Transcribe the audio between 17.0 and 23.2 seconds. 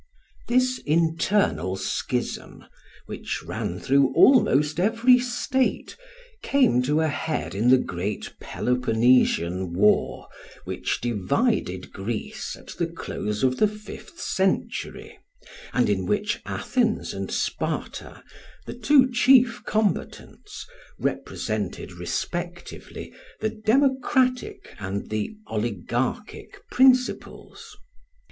and Sparta, the two chief combatants, represented respectively